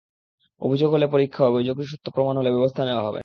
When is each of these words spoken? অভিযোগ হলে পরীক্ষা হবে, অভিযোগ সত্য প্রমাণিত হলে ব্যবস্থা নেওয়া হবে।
অভিযোগ 0.61 0.89
হলে 0.93 1.07
পরীক্ষা 1.07 1.41
হবে, 1.45 1.59
অভিযোগ 1.63 1.85
সত্য 1.85 2.07
প্রমাণিত 2.11 2.39
হলে 2.39 2.51
ব্যবস্থা 2.51 2.81
নেওয়া 2.85 3.03
হবে। 3.03 3.19